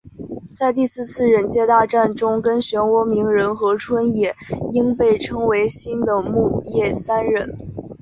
[0.49, 4.35] 在第四次忍界大战中跟漩涡鸣人和春野
[4.71, 7.55] 樱被称为新的木叶三忍。